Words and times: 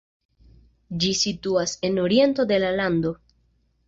Ĝi 1.03 1.11
situas 1.19 1.73
en 1.89 1.99
oriento 2.05 2.47
de 2.53 2.59
la 2.65 2.73
lando. 2.81 3.13